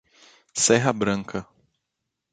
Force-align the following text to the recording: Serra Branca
Serra 0.55 0.91
Branca 0.91 1.45